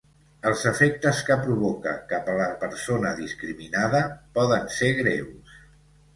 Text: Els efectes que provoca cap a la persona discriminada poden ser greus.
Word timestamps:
Els 0.51 0.61
efectes 0.69 1.19
que 1.27 1.37
provoca 1.43 1.93
cap 2.13 2.31
a 2.33 2.39
la 2.39 2.47
persona 2.65 3.13
discriminada 3.21 4.01
poden 4.41 4.69
ser 4.79 4.93
greus. 5.05 5.55